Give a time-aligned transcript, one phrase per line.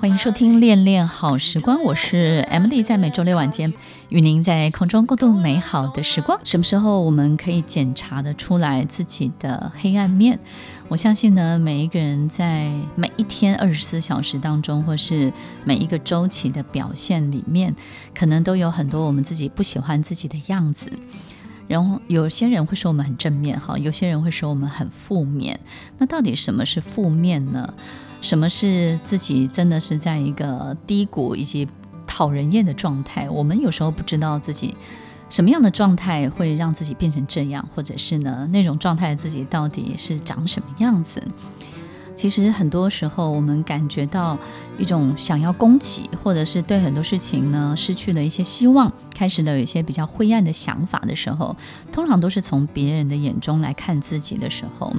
[0.00, 3.70] 欢迎收听《恋恋好时光》，我是 Emily，在每周六晚间
[4.08, 6.40] 与您在空中共度美好的时光。
[6.44, 10.38] 什么时候我们可以检查得出来自己的黑暗面？
[10.88, 15.30] 我相信呢，每一个人在每一天二十四小时当中，或是
[15.64, 17.76] 每一个周期的表现里面，
[18.14, 20.90] 可能都有很多我们自己不喜欢自己的样子。
[21.70, 25.60] 然后有些人会说我们很正面，哈，有些人会说我们很负面。
[25.98, 27.72] 那到底什么是负面呢？
[28.20, 31.68] 什么是自己真的是在一个低谷以及
[32.08, 33.30] 讨人厌的状态？
[33.30, 34.74] 我们有时候不知道自己
[35.28, 41.22] 什么样的状态会让自己变成这样，或者是呢，那种状态自己到底是长什么样子？
[42.20, 44.38] 其实很多时候我们感觉到
[44.76, 51.56] 一种想要攻击，或者是对很多事情呢失去了一些希望，开始了有一些比较灰暗的想法的时候，
[51.90, 54.94] 通常都是从别人的眼中来看自己的时候。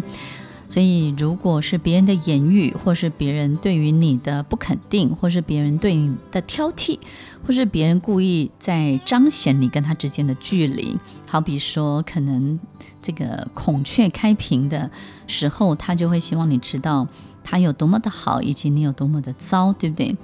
[0.72, 6.98] 所以，如果是别人的言语，或是别人对于你的不肯定，或是别人对你的挑剔，
[7.46, 12.58] 或是别人故意在彰显你跟他之间的距离，好比说，可能
[13.02, 14.90] 这个孔雀开屏的
[15.28, 17.06] 时候，他就会希望你知道
[17.44, 20.16] 他有多么的好，以及你有多么的糟，对不对？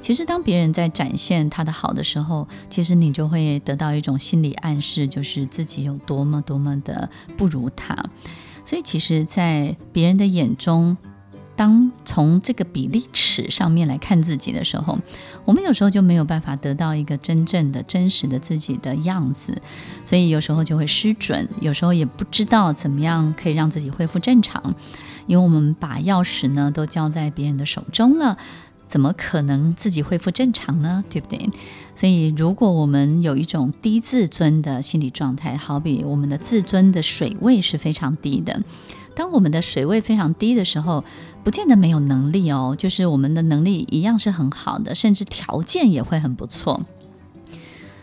[0.00, 7.94] 其实，当别人在展现他的好的时候，其实你就会得到一种心理暗示，就是自己有多么多么的不如他。
[8.68, 10.94] 所以，其实，在别人的眼中，
[11.56, 14.98] 当从这个比例尺上面来看自己的时候，
[15.46, 19.58] 我们有时候就没有办法得到一个真正的、真实的自己的样子，
[20.04, 24.62] 所以有时候就会失准，有时候也不知道怎么样可以让自己恢复正常，
[25.26, 28.36] 因为我们把钥匙呢都交在别人的手中了。
[28.88, 31.04] 怎么可能自己恢复正常呢？
[31.08, 31.48] 对不对？
[31.94, 38.62] 所以，如果我们有一种低自尊的心理状态，好比我们的自尊的水位是非常低的。
[39.14, 41.04] 当我们的水位非常低的时候，
[41.42, 46.86] 不见得没有能力哦，就是我们的能力一样是很好的，甚至条件也会很不错。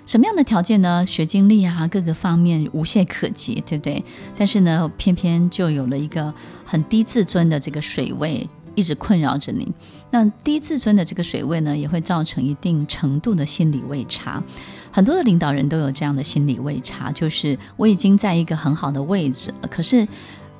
[0.05, 1.05] 什么样的条件呢？
[1.05, 4.03] 学经历啊，各个方面无懈可击，对不对？
[4.37, 6.33] 但是呢，偏偏就有了一个
[6.65, 8.47] 很低自尊的这个水位。
[8.75, 9.71] 一直困扰着你，
[10.11, 14.43] 那低自尊的这个水位呢，也会造成一定程度的心理位差。
[14.91, 20.07] 很多的领导人都有这样的心理位差，就是我已经在一个很好的位置了，可是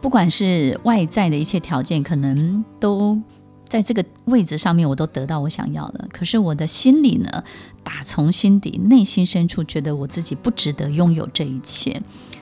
[0.02, 3.20] 不管是外在的一切条件，可能都
[3.68, 6.08] 在这个位置上面，我都得到我想要的。
[6.12, 7.44] 可是我的心里呢，
[7.84, 12.02] 打从心底、内心深处，觉得我自己不值得拥有这一切，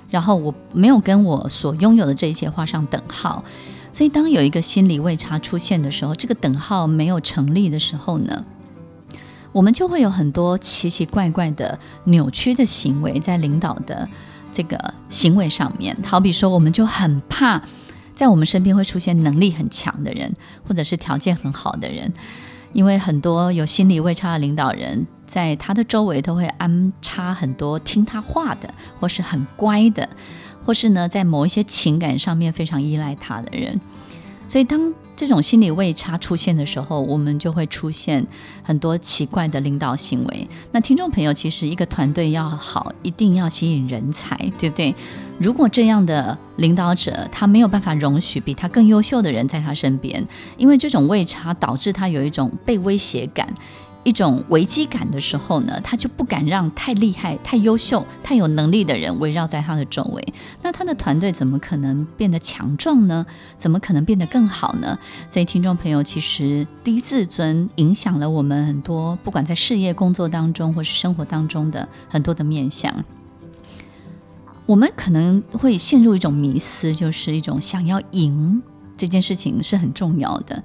[0.10, 3.44] 然后我没有跟我所拥有的这一切画上等号。
[3.94, 8.44] 所以，当有一个心理位差出现的时候，这个等号没有成立的时候呢，
[9.52, 14.10] 我们就会有很多奇奇怪怪的扭曲的行为在领导的
[14.52, 15.96] 这个行为上面。
[16.04, 17.62] 好比说，我们就很怕
[18.16, 20.34] 在我们身边会出现能力很强的人，
[20.68, 22.12] 或者是条件很好的人，
[22.74, 30.10] 因为很多有心理位差的领导人，在他的周围都会安插很多听他话的，或是很乖的。
[30.66, 33.80] 或是呢，在某一些情感上面非常依赖他的人，
[34.48, 38.26] 所以当这种心理位差出现的时候，我们就会出现
[38.64, 40.48] 很多奇怪的领导行为。
[40.72, 44.96] 那听众朋友，其实一个团队要好，一定要吸引人才，对不对？
[45.40, 50.26] 如果这样的领导者他没有办法容许比他更优秀的人在他身边，
[50.58, 53.54] 因为这种位差导致他有一种被威胁感。
[54.04, 60.34] 一种危机感的时候呢，他就不敢让太厉害、太优秀、太有能力的人围绕在他的周围。
[60.62, 63.26] 那他的团队怎么可能变得强壮呢？
[63.58, 65.00] 怎么可能变得更好呢？
[65.30, 72.94] 所以，听众朋友，其实低自尊影响了我们很多，不管在事业工作当中，或是生活当中的很多的面向。
[74.66, 78.62] 我们可能会陷入一种迷思，就是一种想要赢
[78.98, 80.64] 这件事情是很重要的。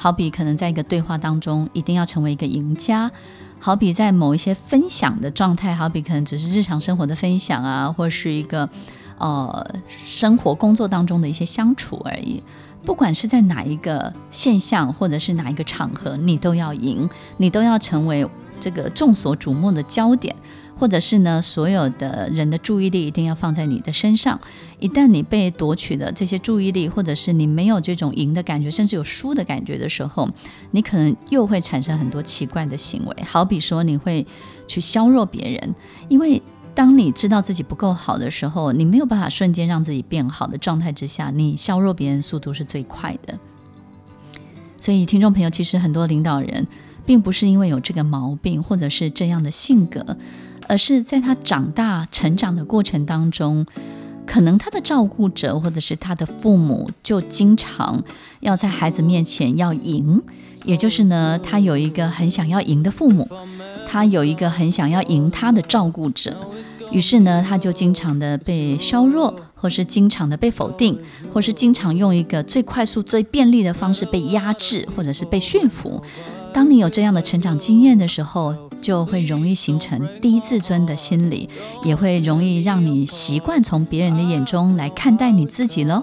[0.00, 3.10] 好比可能在一个对话当中，一定要成为一个赢家；
[3.58, 8.70] 好比在某一些分享的状态，好比可能只是日常生活的分享啊，或是一个
[9.18, 9.74] 呃
[10.06, 12.40] 生活工作当中的一些相处而已。
[12.84, 18.24] 不管是在哪一个现象，或者是哪一个场合，你都要赢，你都要成为
[18.60, 20.34] 这个众所瞩目的焦点。
[20.78, 24.40] 或者是呢，所有的人的注意力一定要放在你的身上。
[24.78, 30.28] 一旦你被夺取了这些注意力，或者是你没有这种赢的感觉，甚至有输的感觉的时候，
[30.70, 33.24] 你可能又会产生很多奇怪的行为。
[33.24, 34.24] 好比说，你会
[34.68, 35.74] 去削弱别人，
[36.08, 36.40] 因为
[36.74, 43.36] 当你知道自己不够好的时候，你没有办法瞬间让自己变好的状态之下，你削弱别人速度是最快的。
[44.76, 46.68] 所以，听众朋友，其实很多领导人
[47.04, 50.16] 并不是因为有这个毛病，或者是这样的性格，
[50.68, 53.66] 而是在他长大成长的过程当中，
[54.24, 58.00] 可能他的照顾者或者是他的父母就经常
[58.40, 60.22] 要在孩子面前要赢，
[60.64, 63.28] 也就是呢，他有一个很想要赢的父母。
[63.90, 66.36] 他有一个很想要赢他的照顾者，
[66.92, 71.00] 于是呢，他就经常的被削弱，或是经常的被否定，
[71.32, 76.02] 或是经常用一个最快速、最便利的方式被压制，或者是被驯服。
[76.52, 81.48] 当你有这样的成长经验的时候，就会容易形成低自尊的心理，
[81.84, 86.02] 也会容易让你习惯从别人的眼中来看待你自己喽。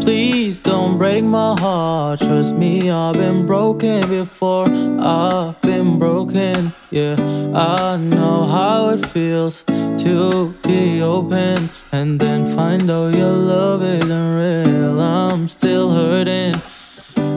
[0.00, 2.20] Please don't break my heart.
[2.20, 4.66] Trust me, I've been broken before.
[5.00, 7.16] I've been broken, yeah.
[7.54, 14.35] I know how it feels to be open and then find out your love isn't
[14.35, 14.99] real.
[14.99, 16.53] I'm still hurting.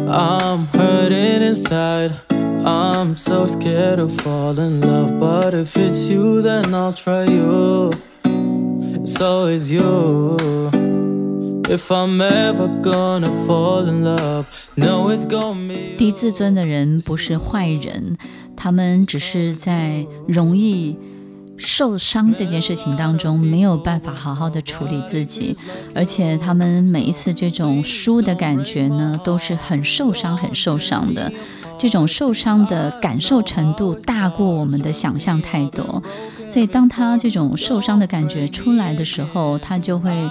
[0.09, 2.12] I'm hurting inside.
[2.64, 7.91] I'm so scared to fall in love, but if it's you, then I'll try you.
[8.25, 10.37] It's always you.
[11.69, 18.19] If I'm ever gonna fall in love, no, it's gonna be 低自尊的人不是坏人，
[18.55, 20.99] 他们只是在容易
[21.57, 25.57] 受伤这件事情当中没有办法好好的处理自己，
[25.94, 31.31] 而且他们每一次这种输的感觉呢，都是很受伤、很受伤的。
[31.77, 36.01] 这种受伤的感受程度大过我们的想象太多，
[36.50, 40.30] 所以当他这种受伤的感觉出来的时候，他就会。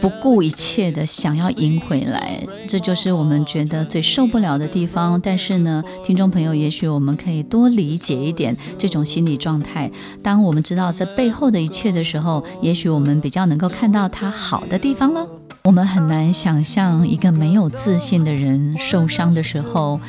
[0.00, 5.20] 不顾一切的想要赢回来，这就是我们觉得最受不了的地方。
[5.20, 9.90] 但是呢，听众朋友，也许我们可以多理解一点这种心理状态。
[10.22, 15.26] 当我们知道这背后的一切的时候，也许我们比较能够看到它好的地方了。
[15.64, 20.00] 我们很难想象一个没有自信的人受伤的时候，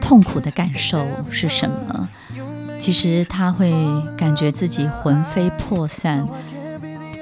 [0.00, 2.08] 痛苦的感受是什么。
[2.80, 3.72] 其实他会
[4.16, 6.26] 感觉自己魂飞魄散，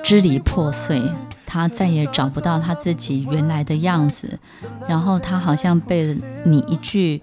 [0.02, 1.02] 支离破碎。
[1.52, 4.38] 他再也找不到他自己原来的样子，
[4.88, 6.16] 然后他好像被
[6.46, 7.20] 你一句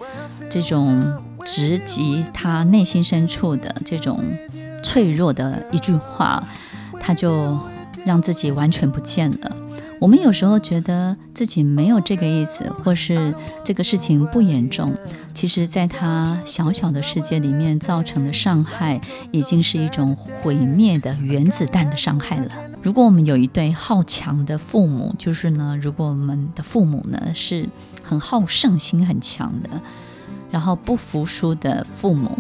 [0.48, 1.04] 这种
[1.44, 4.24] 直击他内心深处的这种
[4.84, 6.48] 脆弱的一句话，
[7.02, 7.58] 他就
[8.06, 9.52] 让自己完全不见了。
[10.00, 13.34] 我们有时候觉得自己没有这个意思，或是
[13.64, 14.94] 这个事情不严重，
[15.34, 22.52] 其实，在他小小的世界里面造成的伤害，已经是一种毁灭的原子弹的伤害了。
[22.82, 27.68] 如果我们有一对好强的父母，就是呢，如果我们的父母呢是
[28.02, 29.70] 很好胜心很强的，
[30.52, 32.38] 然后不服输的父母，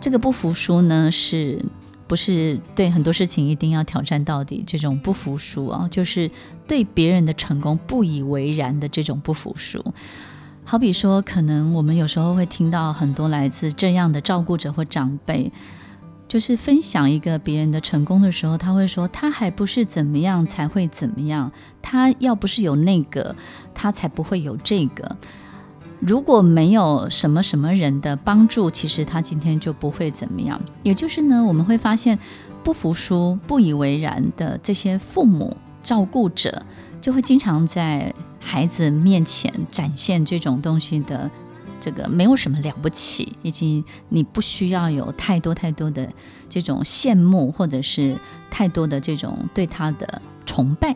[0.00, 1.64] 这个不服输呢是。
[2.10, 6.28] 不是对很多事情一定要挑战到底，这种不服输啊，就是
[6.66, 9.80] 对别人的成功不以为然的这种不服输。
[10.64, 15.52] 好比说，可能我们有时候会听到很多来自这样的照顾者或长辈，
[16.30, 21.50] 就是分享一个别人的成功的时候，他会说：“他还不是怎么样才会怎么样，
[21.82, 23.34] 他要不是有那个，
[23.74, 25.16] 他才不会有这个。”
[25.98, 30.60] 如果没有什么什么人的帮助，其实他今天就不会怎么样。
[30.84, 32.16] 也就是呢，我们会发现
[32.62, 36.64] 不服输、不以为然的这些父母、照顾者，
[37.00, 41.28] 就会经常在孩子面前展现这种东西的
[41.80, 46.08] 这个没有什么了不起，以及你不需要有太多太多的
[46.48, 48.16] 这种羡慕，或者是
[48.50, 50.94] 太多的这种对他的崇拜。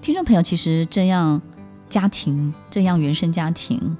[0.00, 1.42] 听众朋友，其实这样。
[1.88, 3.96] 家庭这样原生家庭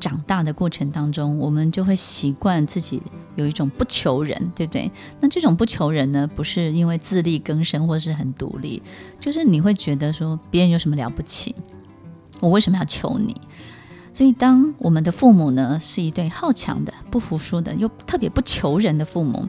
[0.00, 3.00] 长大的过程当中，我们就会习惯自己
[3.36, 4.90] 有一种不求人，对不对？
[5.20, 8.82] 那这种不求人呢，不是因为自力更生或是很独立，
[9.20, 11.54] 就是你会觉得说别人有什么了不起，
[12.40, 13.40] 我为什么要求你？
[14.12, 19.48] 所以当我们的父母呢是一对好强的、不服输的，又特别不求人的父母，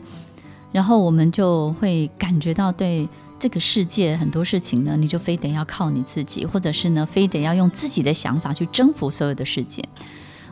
[0.72, 3.10] 然后我们就会感觉到对。
[3.42, 9.82] 这个世界很多事情呢，你就非得要靠你自己，或者是呢，非得要用自己的想法去征服所有的世界。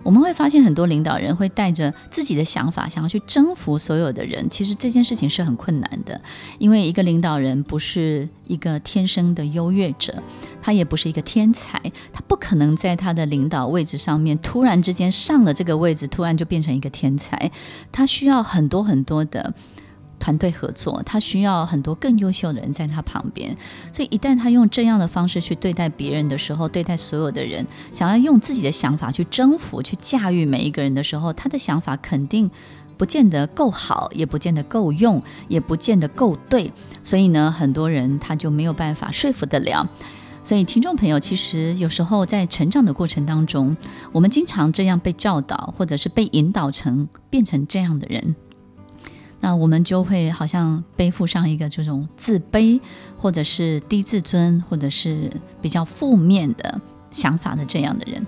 [0.04, 4.50] 我们会发现很多领导人会带着自己的想法，想要去征服所有的人。
[4.50, 6.20] 其实这件事情是很困难的，
[6.60, 10.22] 因为一个领导人不是一个天生的优越者，
[10.62, 11.80] 他也不是一个天才，
[12.13, 17.51] 他不可能在他的领导位置上面突然之间上了这个位置，突然就变成一个天才。
[17.92, 19.54] 他需要很多很多的。
[20.19, 23.55] 团队合作，他需要很多更优秀的人在他旁边。
[23.91, 32.50] 所以一旦他用这样的方式去对待别人的时候，对待所有的人，想要用自己的想法去征服、去驾驭每一个人的时候，他的想法肯定
[32.97, 36.71] 不见得够好，也不见得够用，也不见得够对。
[37.03, 39.88] 所以呢，很多人他就没有办法说服得了。
[40.43, 43.75] 所以，听众朋友，其实有时候在成长的过程当中，
[44.13, 48.33] 我们经常这样被教导，或者是被引导成变成这样的人，
[49.39, 52.79] 那我们就会好像背负上一个这种自卑，
[53.17, 58.25] 或者是低自尊，或者是比较负面的想法的这样的人。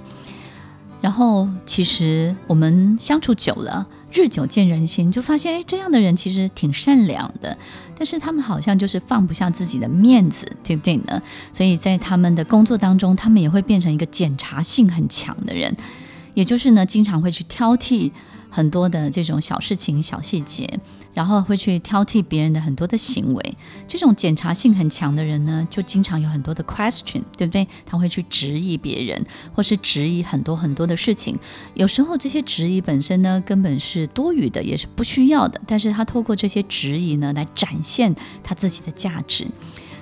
[1.01, 7.57] 然后，其实我们相处久了，日久见人心，就发现，哎，这样的人其实挺善良的，
[7.97, 11.21] 但是他们好像就是放不下自己的面子，对不对呢？
[11.53, 15.73] 所以在他们的工作当中，他们也会变成一个检查性很强的人，
[16.33, 18.11] 也就是呢，经常会去挑剔。
[18.49, 20.79] 很多的这种小事情、小细节，
[21.13, 23.57] 然后会去挑剔别人的很多的行为。
[23.87, 27.67] 这种检查性很强的人呢，就经常有很多的 question，对不对？
[27.85, 31.37] 他会去质疑别人，或是质疑很多很多的事情。
[31.73, 35.61] 有时候这些质疑本身呢，根本是多余的，也是不需要的。
[35.67, 39.45] 但是他透过这些质疑呢，来展现他自己的价值。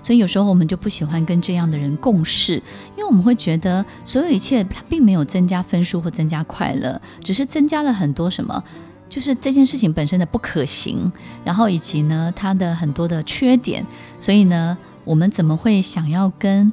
[0.04, 2.62] 所以有时候我们就不喜欢跟这样的人共事，
[2.96, 8.64] 因为我们会觉得所有一切它并没有增加分数或增加快乐，只是增加了很多什么，
[9.10, 11.12] 就是这件事情本身的不可行，
[11.44, 13.86] 然后以及呢它的很多的缺点。
[14.20, 16.72] 所以呢，我们怎么会想要跟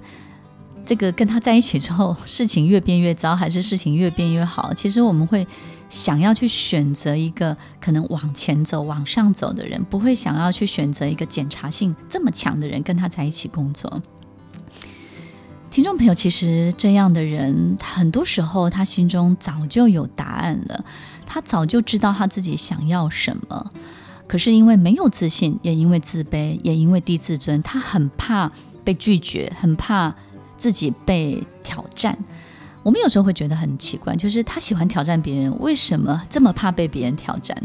[0.85, 4.73] 这个跟他在一起之后，事情越变越糟，还是事情越变越好？
[4.75, 5.47] 其实我们会。
[5.89, 14.03] 想要去选择一个可能往前走、往上走的人，不会想要去选择一个检查性这么强的人跟他在一起工作。
[15.71, 20.85] 听众朋友，其实这样的人，很多时候他心中早就有答案了，
[21.27, 23.73] 他早就知道他自己想要什么，
[24.29, 28.53] 可是因为没有自信，也因为自卑，也因为低自尊，他很怕
[28.85, 30.15] 被拒绝，很怕
[30.57, 32.17] 自己被挑战。
[32.85, 37.57] 我们有时候会觉得很奇怪，就是他喜欢挑战别人，为什么这么怕被别人挑战？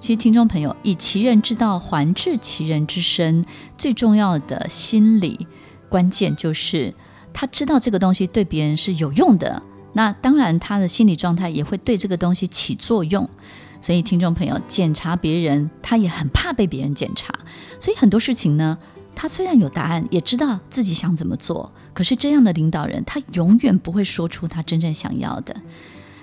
[0.00, 3.44] 其实，听众朋友，以其人之道还治其人之身，
[3.78, 5.46] 最重要的心理
[5.88, 6.92] 关键就是
[7.32, 9.62] 他知道这个东西对别人是有用的。
[9.92, 13.28] 那当然，他的心理状态也会对这个东西起作用。
[13.80, 17.32] 所以，听众朋友，检查别人，他也很怕被别人检查。
[17.78, 18.76] 所以，很多事情呢。
[19.20, 25.54] 他虽然有答案，也知道自己想怎么做，可是这样的领导人，他永远不会说出他真正想要的。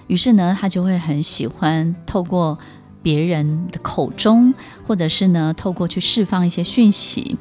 [0.08, 2.58] 于是呢，他就会很喜欢透过
[3.04, 4.52] 别人的口中，
[4.88, 7.38] 或者是呢，透过去释放一些讯息。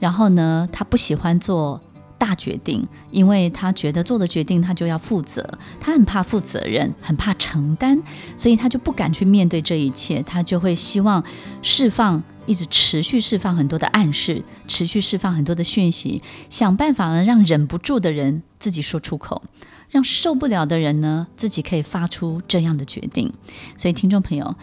[0.00, 1.80] 然后呢，他不喜欢做
[2.18, 5.46] 大决定，因为他觉得做的决定他就要负责，
[5.80, 8.00] 他很怕负责任，很怕承担，
[8.36, 10.22] 所以他就不敢去面对这一切。
[10.22, 11.22] 他就会希望
[11.62, 12.22] 释放。
[12.46, 19.42] 一直持续释放很多的暗示，持续释放很多的讯息，想办法呢，让忍不住的人自己说出口，
[19.90, 23.32] 让受不了的人呢，自己可以发出这样的决定。
[23.76, 24.54] 所以，听众朋友，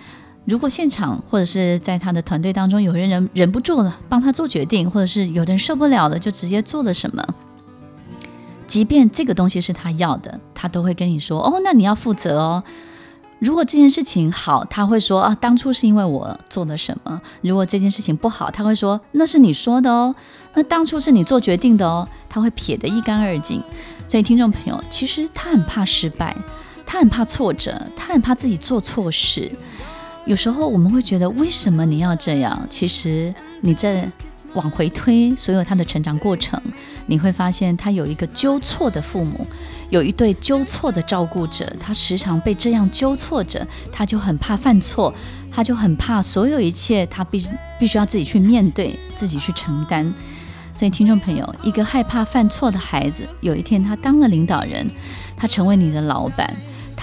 [0.45, 7.23] 如果现场或者是在他的团队当中有人忍忍不住了，帮他做决定，或者是有人受不了了，就直接做了什么，
[8.67, 12.63] 即便这个东西是他要的，他都会跟你说：“哦，那你要负责哦。”
[13.39, 20.15] 如果这件事情好，他会说啊，当初是因为我做了什么；如果这件事情不好，他会说那是你说的哦，
[20.53, 23.62] 那当初是你做决定的哦，他会撇得一干二净。
[24.07, 26.35] 所以，听众朋友，其实他很怕失败，
[26.85, 29.51] 他很怕挫折，他很怕自己做错事。
[30.25, 32.65] 有时候我们会觉得，为什么你要这样？
[32.70, 34.10] 其实你在
[34.53, 36.60] 往回推所有他的成长过程，
[37.08, 39.46] 你会发现他有一个纠错的父母。
[39.89, 45.13] 有一对纠错的照顾者，他时常被这样纠错着，他就很怕犯错，
[45.51, 47.46] 他就很怕所有一切，他必
[47.77, 50.12] 必须要自己去面对，自己去承担。
[50.74, 54.89] 所以，听众朋友，一个害怕犯错的孩子，有一天他当了领导人，
[55.38, 56.51] 他成为你的老板，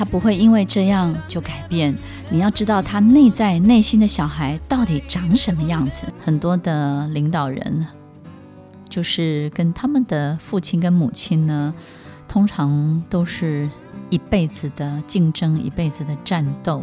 [0.01, 1.95] 他不会因为这样就改变。
[2.31, 6.07] 你要知道，他内在内心的小孩到底长什么样子。
[6.19, 7.87] 很多的领导人，
[8.89, 11.75] 就是跟他们的父亲跟母亲呢。
[12.27, 13.69] 通常都是
[14.09, 16.83] 一辈子的竞争，一辈子的战斗。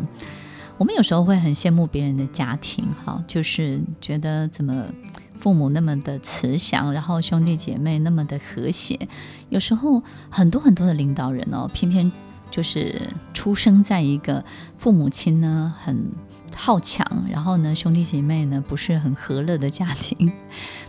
[0.77, 4.85] 我们有时候会很羡慕别人的家庭，哈，就是觉得怎么
[5.33, 9.07] 父母那么的慈祥，然后兄弟姐妹那么的和谐。
[9.49, 12.11] 有时候很多很多的领导人哦，偏偏
[12.49, 14.43] 就是出生在一个
[14.77, 16.11] 父母亲呢很
[16.55, 20.31] 好强，然后呢，兄弟姐妹呢不是很和乐的家庭，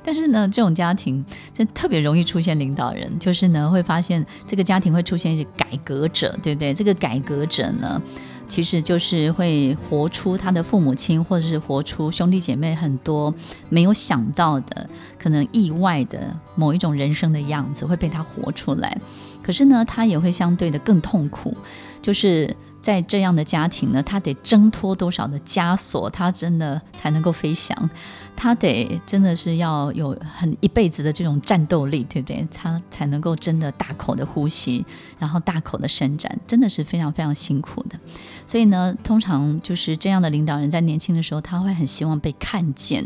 [0.03, 1.23] 但是呢，这种家庭
[1.53, 6.73] 就特别容易出现领导人，就是呢会发现这个家庭会出现一些改革者，对不对？
[6.73, 8.01] 这个改革者呢，
[8.49, 13.33] 其实就是会活出他的父母亲，或者是活出兄弟姐妹很多
[13.69, 14.89] 没有想到的、
[15.19, 19.01] 可能意外的某一种人生的样子会被他活出来。
[19.43, 21.57] 可是呢，他也会相对的更痛苦，
[22.03, 22.57] 就是。
[22.81, 27.91] 在这样的家庭呢，他得挣脱多少的枷锁，他真的才能够飞翔？
[28.35, 32.47] 他得真的是要有很一辈子的这种战斗力，对不对？
[32.53, 34.87] 他才能够真的大口的呼吸，
[35.19, 37.99] 然后大口的伸展，真的是非常非常辛苦的。
[38.47, 43.05] 所以呢，通常就是这样的领导人，在年轻的时候，他会很希望被看见，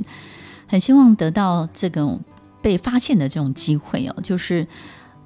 [0.68, 2.20] 很希望得到这种
[2.60, 4.68] 被发现的这种机会哦，就是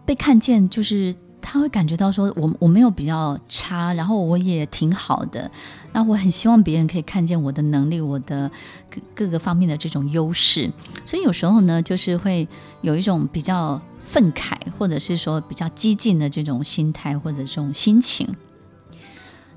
[0.07, 1.13] 被看见，就是。
[1.49, 5.49] 他会感觉到说，我我没有比较差，然后我也挺好的。
[5.93, 8.51] 那我很希望别人可以看见我的能力，我的
[8.91, 10.69] 各各个方面的这种优势。
[11.05, 12.49] 所以有时候呢，就是会
[12.81, 18.27] 有一种比较愤慨，或者是说比较激进的这种心态或者这种心情。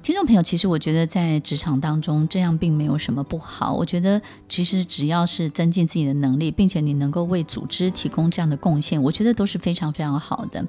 [0.03, 3.73] 听众朋友，其实我觉得在职场当中这样并没有什么不好。
[3.73, 10.63] 我觉得其实只要是增进自己的能力，并且你能够为组织提供这样的贡献，我觉得都是非常非常好的。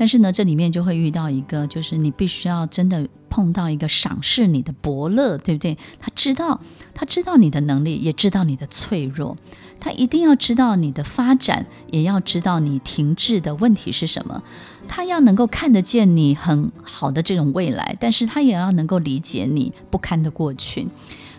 [0.00, 5.76] 但是呢，这里面就会遇到一个，就是你必须要真的碰到一个赏识你的伯乐，对不对？
[6.00, 6.58] 他知道，
[6.94, 9.36] 他知道你的能力，也知道你的脆弱，
[9.78, 14.42] 他一定要知道你的发展，也要知道你停滞的问题是什么。
[14.88, 20.88] 他要能够看得见你很好的这种未来，但是他也要能够理解你不堪的过去。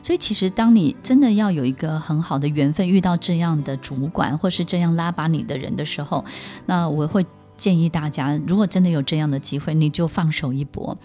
[0.04, 6.24] 所以，其实当你真的要有一个很好的缘分，遇到这样的主管，或是这样拉拔你的人的时候，
[6.68, 7.26] 那我会。
[7.62, 10.98] 建议大家，如果真的有这样的机会，你就放手一搏。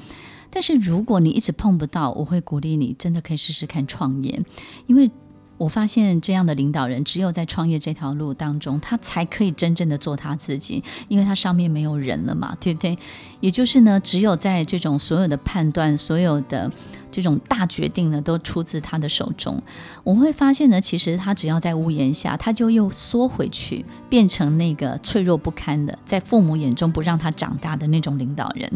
[0.49, 4.43] 但是如果你一直碰不到，我会鼓励你，真的可以试试看创业，
[4.87, 5.11] 因为。
[5.59, 12.99] 我发现这样的领导人，只有在创业这条路当中，他才可以真正的做他自己，因为他上面没有人了嘛，对不对？
[13.41, 16.71] 也就是呢，只有在这种所有的判断、所有的
[17.11, 19.63] 这种大决定呢，都出自他的手中。
[20.05, 28.71] 我们会发现呢，其实他只要在屋檐下，他就又缩回去，变成那个脆弱不堪的，在父母眼中不让他长大的那种领导人。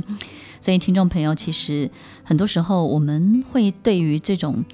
[0.60, 1.90] 所以，听众朋友，其实
[2.22, 4.64] 很多时候我们会对于这种。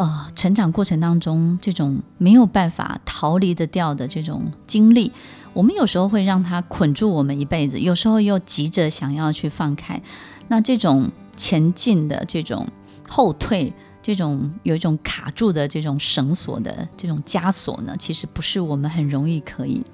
[0.00, 5.12] 呃，成长过程当中，这种没有办法逃离得掉的这种经历，
[5.52, 10.00] 我们有时候会让它捆住我们一辈子，有时候又急着想要去放开。
[10.48, 12.66] 那这种前进的这种
[13.10, 19.84] 后退，这种有一种卡住的这种绳索的这种枷锁呢，其实不是我们很容易可以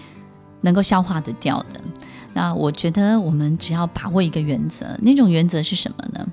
[0.62, 1.82] 能够消化得掉的。
[2.32, 6.26] 那我觉得我们只要把握一个原则，那种原则是什么呢？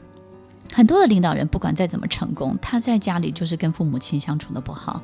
[0.74, 5.02] 很多的领导人，不管再怎么成功，他在家里就是跟父母亲相处的不好。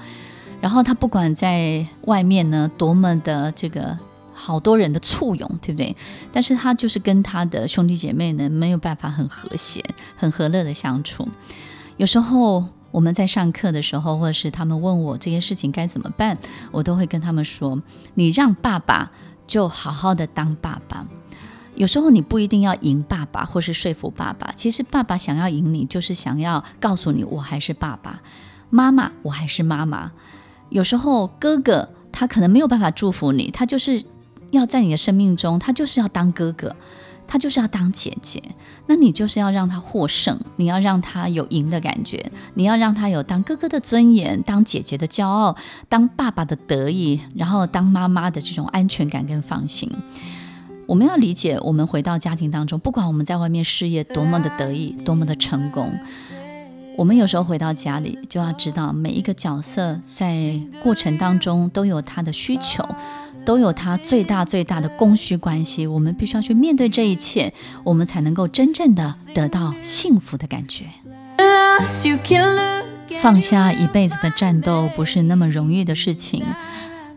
[0.61, 3.97] 然后他不管在外面呢，多么的这个
[4.33, 5.95] 好多人的簇拥，对不对？
[6.31, 9.83] 但是他就是跟他的兄弟姐妹呢，没有办法很和谐、
[10.15, 11.27] 很和乐的相处。
[11.97, 16.37] 有时候我们在上课的时候，或者是他们问我这些事情该怎么办，
[16.71, 17.81] 我都会跟他们说：
[18.13, 19.11] 你让爸爸
[19.45, 21.05] 就好好的当爸爸。
[21.75, 24.51] 有时候你不一定要赢爸爸，或是说服爸爸。
[24.53, 28.21] 其实爸爸想要赢你，就是想要告诉你，我还是爸爸；
[28.69, 30.11] 妈妈，我还是妈妈。
[30.69, 34.03] 有时候哥哥他可能没有办法祝福你，他就是
[34.51, 36.75] 要在你的生命中，他就是要当哥哥，
[37.27, 38.41] 他就是要当姐姐。
[38.87, 45.55] 那你就是要让他获胜，你要让他有赢的感觉，你要让他有当哥哥的尊严，当姐姐的骄傲，
[45.89, 49.89] 当爸爸的得意，然后当妈妈的这种安全感跟放心。
[50.85, 55.91] 我们要理解，我们回到家庭当中，不管我们在外面事业多么的得意，多么的成功，
[56.97, 62.87] 我们有时候回到家里，就要知道每一个角色在过程当中都有他的需求，
[63.45, 65.87] 都有他最大最大的供需关系。
[65.87, 70.85] 我们必须要去面对这一切，我们才能够真正的得到幸福的感觉。
[73.21, 76.43] 放下一辈子的战斗，不是那么容易的事情。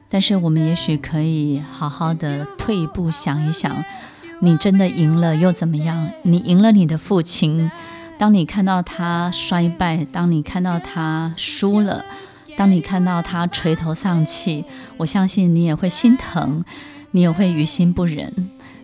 [0.09, 3.85] 但是我们也许可以好好的退一步想一想，
[4.41, 6.11] 你真的赢了又怎么样？
[6.23, 7.71] 你赢了你的父亲，
[8.19, 12.05] 当你看到他衰败，当你看到他输了，
[12.57, 14.65] 当你看到他垂头丧气，
[14.99, 16.65] 我相信你也会心疼，
[17.11, 18.33] 你也会于心不忍。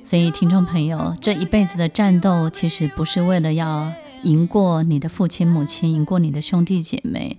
[0.05, 3.93] 所以，听众朋友，这一辈子的战斗，其实不是为了要
[4.25, 7.39] 赢过你的父亲母亲，赢过你的兄弟姐妹。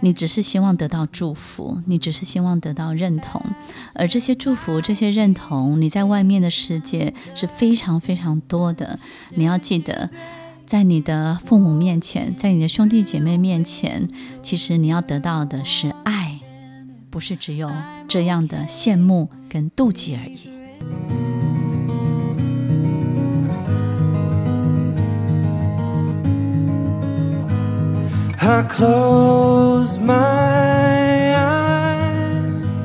[0.00, 3.42] 你只是希望得到祝福，你只是希望得到认同，
[3.94, 8.98] 而这些祝福、这些认同，你在外面的世界是非常非常多的。
[9.34, 10.10] 你要记得，
[10.66, 14.08] 在你的父母面前，在你的兄弟姐妹面前，
[14.42, 16.40] 其实你要得到的是爱，
[17.10, 17.70] 不是只有
[18.06, 21.35] 这样的羡慕跟妒忌而已。
[28.45, 32.77] I close my eyes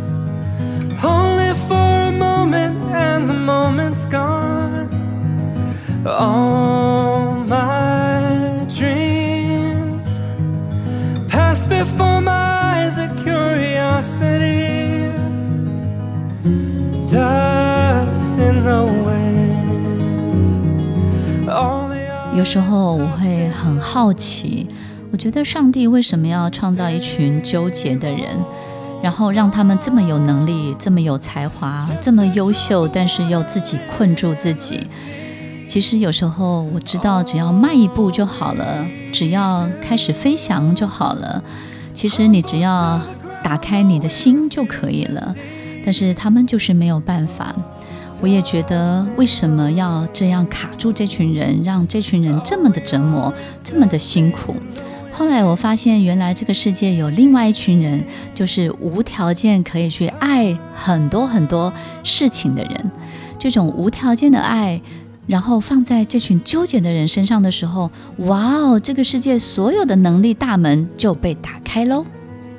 [1.03, 4.89] only for a moment, and the moment's gone.
[6.07, 10.09] All my dreams
[11.33, 15.11] pass before my eyes, a curiosity,
[17.11, 20.29] dust in the wind.
[21.49, 21.97] All the
[22.37, 24.69] 有时候我会很好奇。
[25.12, 28.40] 我觉得上帝为什么要创造一群纠结的人，
[29.04, 34.88] 然后让他们这么有能力、这么有才华、这么优秀，但是又自己困住自己？
[35.68, 41.44] 其实有时候我知道，只要迈一步就好了，只要开始飞翔就好了。
[41.94, 43.00] 其实你只要
[43.44, 45.36] 打开你的心就可以了。
[45.84, 47.54] 但是他们就是没有办法。
[48.22, 54.56] 我也觉得，为什么要这样卡住这群人，让这群人这么的折磨，这么的辛苦？
[55.22, 58.04] 后来我发现，原来这个世界有另外一群人，
[58.34, 61.72] 就是无条件可以去爱很多很多
[62.04, 62.92] 事情的人。
[63.38, 64.82] 这种无条件的爱，
[65.28, 72.04] 然后放在这群纠结的人身上的时候，哇哦，这个世界所有的能力大门就被打开喽！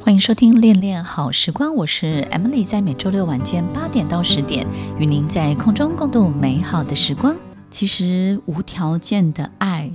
[0.00, 4.64] 欢迎收听《恋恋好时光》，我是 Emily，在每周六晚间八点到十点，
[5.00, 7.34] 与您在空中共度美好的时光。
[7.72, 9.90] 其实无条件的爱，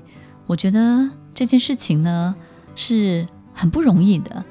[0.47, 1.11] 我觉得。
[1.37, 2.35] 这件事情呢
[2.77, 4.45] 是很不容易的，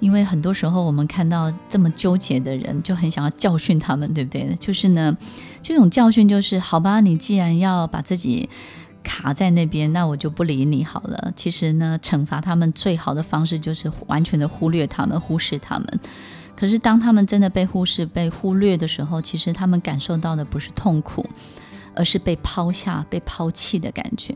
[0.00, 4.54] 因为很多时候我们看到这么纠结的人，就很想要教训他们，对不对？
[4.58, 5.14] 就是呢，
[5.60, 8.48] 这种教训就是，好吧，你既然要把自己
[9.02, 11.32] 卡在那边，那我就不理你好了。
[11.34, 16.00] 其实呢，惩罚他们最好的方式就是完全的忽略他们，忽视他们。
[16.56, 21.26] 可是当他们真的被忽视、被忽略的时候，其实他们感受到的不是痛苦，
[21.96, 24.32] 而是被抛下、被抛弃的感觉。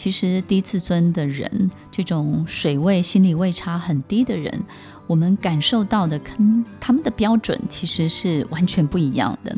[0.00, 4.50] 其实低自尊的人，这种水位、心理位差很低的人，
[5.06, 9.54] 我们感受到的跟他们的标准其实是完全不一样的。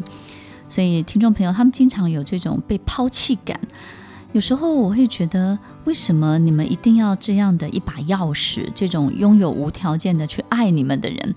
[0.69, 3.61] 所以，听众朋友，他们经常有这种被抛弃感。
[4.33, 8.69] 有时候我会觉得，为什么你们一定要这样的一把钥匙？
[8.75, 11.37] 这种拥有无条件的去爱你们的人。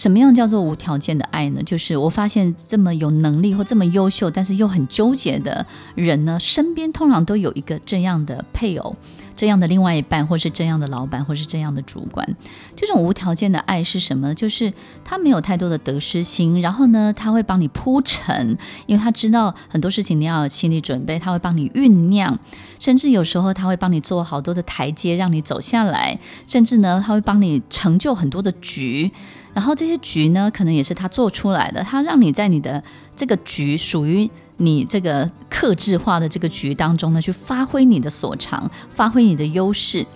[0.00, 1.62] 什么样叫做无条件的爱呢？
[1.62, 8.96] 就是我发现这么有能力或这么优秀，但是又很纠结的人呢，身边通常都有一个这样的配偶，
[9.36, 12.26] 这样的另外一半，或是这样的老板，或是这样的主管。
[12.74, 14.34] 这种无条件的爱是什么？
[14.34, 14.72] 就是
[15.04, 22.38] 他没有太多的得失心，然后呢，他会帮你铺陈，因为他知道很多事情你要有心理准备，他会帮你酝酿，
[22.78, 29.12] 甚至有时候他会帮你做好多的台阶让你走下来，甚至呢，他会帮你成就很多的局。
[29.52, 32.82] 然后这些局呢，可能也是他做出来的，他让你在你的
[33.16, 40.06] 这个局属于你这个克制化的这个局当中呢，去发挥你的所长，发挥你的优势。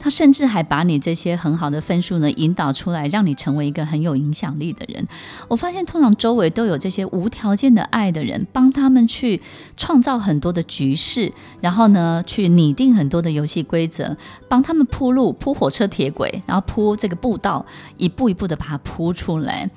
[0.00, 5.06] 他甚至还把你这些很好的分数呢引导出来，让你成为一个很有影响力的人。
[5.46, 9.40] 我发现通常周围都有这些无条件的爱的人，帮他们去
[9.76, 14.16] 创造很多的局势，然后呢去拟定很多的游戏规则，
[14.48, 17.66] 帮他们铺路、铺火车铁轨，然后铺这个步道，
[17.98, 19.70] 一步一步的把它铺出来。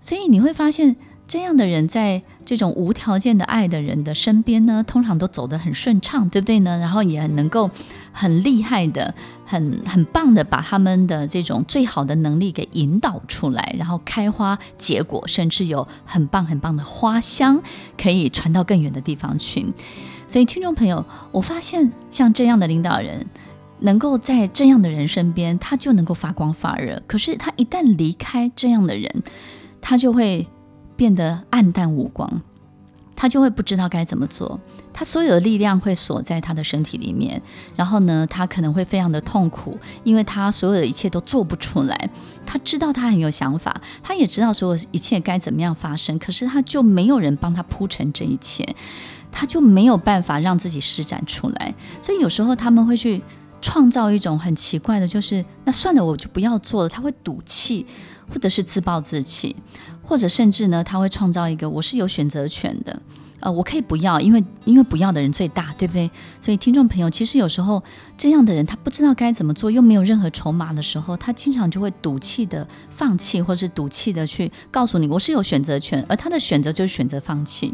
[0.00, 0.96] 所以你会发现。
[1.26, 6.78] 这样的人在这种无条件的爱的人的身边呢，通常都走得很顺畅，对不对呢？
[6.78, 7.70] 然后也能够
[8.12, 9.14] 很厉害的、
[9.46, 17.60] 很很棒的把他们的这种最好的能力给引导出来，然后开花结果，甚至有很棒很棒的花香
[17.96, 19.66] 可以传到更远的地方去。
[20.28, 23.26] 所以，听众朋友，我发现像这样的领导人，
[23.80, 27.02] 能够在这样的人身边，他就能够发光发热。
[27.06, 29.22] 可是，他一旦离开这样的人，
[29.80, 30.46] 他就会。
[30.96, 32.42] 变得黯淡无光，
[33.16, 34.60] 他就会不知道该怎么做。
[34.92, 37.42] 他所有的力量会锁在他的身体里面，
[37.74, 42.10] 然后呢，他可能会非常的痛苦，因为他所有的一切都做不出来。
[42.46, 48.64] 他知道他很有想法，他也知道所有一切该怎么样发生，可是他就没有人帮他铺成这一切，
[49.32, 51.74] 他就没有办法让自己施展出来。
[52.00, 53.20] 所以有时候他们会去
[53.64, 56.88] 创造一种很奇怪的，就是那算了，我就不要做了。
[56.88, 57.86] 他会赌气，
[58.28, 59.56] 或者是自暴自弃。
[60.02, 63.00] 或者甚至呢，他会创造一个我是有选择权的，
[63.40, 66.10] 呃，我可以不要，因为因为不要的人最大，对不对？
[66.42, 67.82] 所以听众朋友，其实有时候
[68.18, 77.72] 这样的人，他不知道该怎么做，又没有任何筹码的时候，他经常就会赌气的放弃，或者是赌气的去告诉你我是有选择权，而他的选择就是选择放弃。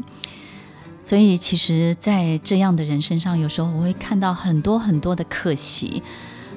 [1.02, 6.02] 所以其实，在这样的人身上，有时候我会看到很多很多的可惜，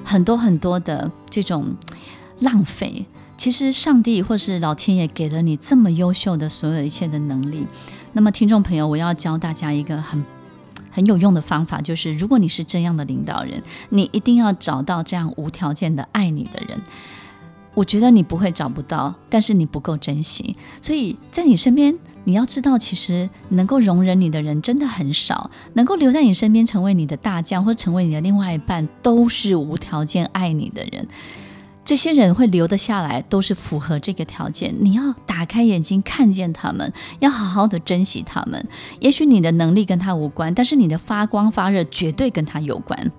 [0.04, 1.74] 很多很多的这种
[2.40, 3.06] 浪费。
[3.36, 7.66] 其实上帝或是老天爷给了你这么优秀的所有一切的能力，
[8.12, 10.24] 那么听众朋友，我要教大家一个很
[10.90, 16.80] 很有用的方法就是，如果你是这样的领导人，你一定要找到这样无条件的爱你的人。
[17.74, 20.54] 我觉得你不会找不到，但是你不够珍惜。
[20.80, 21.92] 所以在你身边，
[22.24, 31.06] 你要知道，其实能够容忍你的人真的很少，能够留在你身边成为你的大将或成为你的另外一半，都是无条件爱你的人。
[31.84, 34.74] 这些人会留得下来，都是符合这个条件。
[34.80, 38.66] 你要打开眼睛看见他们，要好好的珍惜他们。
[39.00, 43.12] 也许你的能力跟他无关，但是你的发光发热绝对跟他有关。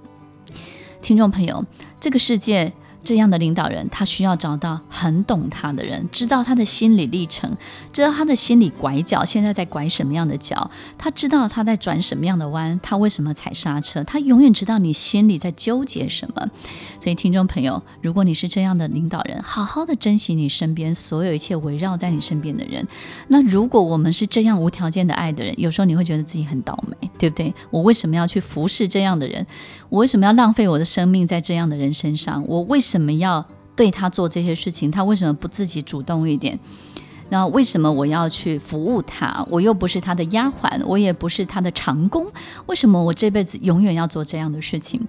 [1.04, 1.64] 听众朋友，
[2.00, 2.74] 这个世界。
[3.06, 7.56] 这样的领导人，他需要找到很懂他的人，知道他的心理历程，
[7.94, 16.50] 知道他的心理拐角，现在在拐什么样的角，他知道他在转什么样的弯，他为什么踩刹车，他永远知道你心里在纠结什么。
[17.00, 22.86] 所以，听众朋友，如果你是这样的领导人，好好的珍惜你身边所有一切围绕在你身边的人。
[23.28, 27.54] 那如果我们是这样无条件的爱的人，有时候你会觉得自己很倒霉，对不对？
[27.70, 29.46] 我为什么要去服侍这样的人？
[29.90, 32.44] 我为什么要浪费我的生命在这样的人身上？
[32.48, 34.90] 我为什怎么要对他做这些事情？
[34.90, 36.58] 他为什么不自己主动一点？
[37.28, 39.46] 那为什么我要去服务他？
[39.52, 42.26] 我又不是他的丫鬟，我也不是他的长工。
[42.68, 45.06] 为什么我这辈子永远要做这样的事情？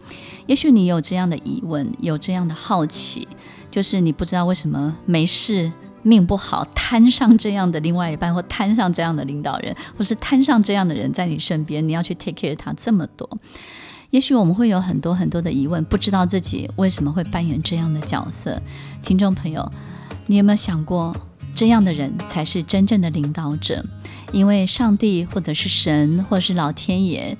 [0.47, 3.29] 也许你有这样的疑问，有这样的好奇，
[3.71, 5.71] 就是你不知道为什么没事
[6.03, 13.31] 命不好，摊上这样的另外一半，或摊上这样的领导人，或是摊上这样的人在你身边，你要去 take care 他这么多。
[14.11, 18.61] 也许我们会有很多很多的疑问，不知道自己为什么会扮演这样的角色。
[19.03, 19.69] 听众朋友，
[20.27, 21.15] 你有没有想过，
[21.55, 23.85] 这样的人才是真正的领导者？
[24.33, 27.37] 因为上帝或者是神或者是老天爷，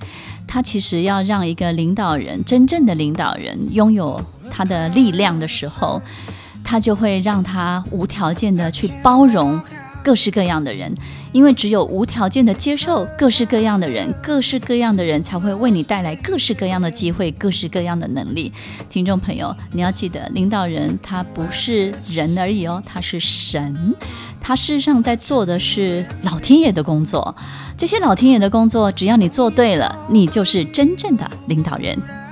[0.47, 6.01] 他其实要让一个领导人，真正的领导人拥有他的力量的时候，
[6.63, 9.59] 他就会让他无条件的去包容。
[10.07, 10.89] 各式各样的人，
[11.33, 18.53] 因为只有无条件的接受各式各样的人，各式各样的人才会为你带来各式各样的机会，各式各样的能力。
[18.89, 23.93] 听众朋友，你要记得，领导人他不是人而已哦，他是神，
[24.39, 27.35] 他事实上在做的是老天爷的工作。
[27.75, 32.26] 这些老天爷的工作，只要你做对了，你就是真正的领导人。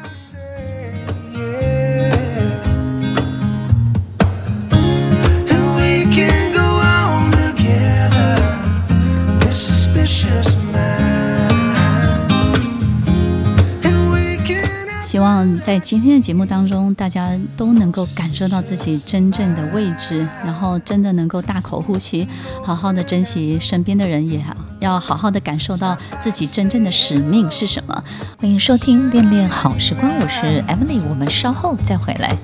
[15.15, 22.27] 希望在今天的节目当中，大家都能够感受到自己真正的位置，然后真的能够大口呼吸，
[22.65, 28.03] 好好的珍惜身边的人也好，要好好的感受到自己真正的使命是什么。
[28.41, 32.35] 欢迎收听《恋恋好时光》，我是 Emily，我们稍后再回来。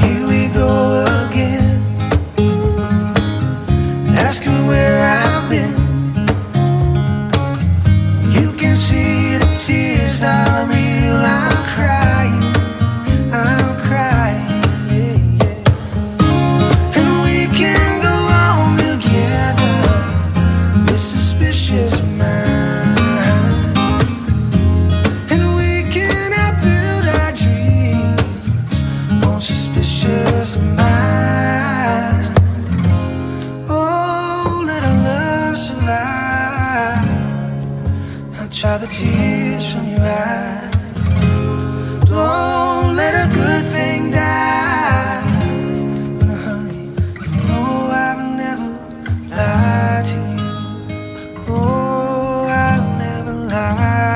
[0.00, 1.80] Here we go again,
[4.16, 5.27] asking where I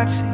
[0.04, 0.31] watching.